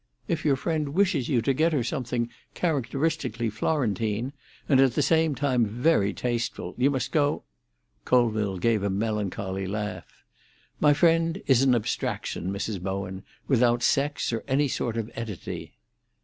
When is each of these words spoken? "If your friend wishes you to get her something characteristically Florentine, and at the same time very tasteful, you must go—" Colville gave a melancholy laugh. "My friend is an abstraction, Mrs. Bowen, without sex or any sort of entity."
"If 0.27 0.43
your 0.43 0.55
friend 0.55 0.95
wishes 0.95 1.29
you 1.29 1.43
to 1.43 1.53
get 1.53 1.73
her 1.73 1.83
something 1.83 2.31
characteristically 2.55 3.51
Florentine, 3.51 4.33
and 4.67 4.79
at 4.79 4.95
the 4.95 5.03
same 5.03 5.35
time 5.35 5.63
very 5.63 6.11
tasteful, 6.11 6.73
you 6.75 6.89
must 6.89 7.11
go—" 7.11 7.43
Colville 8.03 8.57
gave 8.57 8.81
a 8.81 8.89
melancholy 8.89 9.67
laugh. 9.67 10.23
"My 10.79 10.95
friend 10.95 11.39
is 11.45 11.61
an 11.61 11.75
abstraction, 11.75 12.51
Mrs. 12.51 12.81
Bowen, 12.81 13.21
without 13.47 13.83
sex 13.83 14.33
or 14.33 14.43
any 14.47 14.67
sort 14.67 14.97
of 14.97 15.11
entity." 15.13 15.73